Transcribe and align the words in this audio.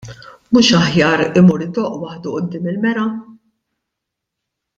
Mhux 0.55 0.69
aħjar 0.77 1.23
imur 1.41 1.65
idoqq 1.67 2.01
waħdu 2.05 2.33
quddiem 2.37 2.73
il-mera. 2.73 3.05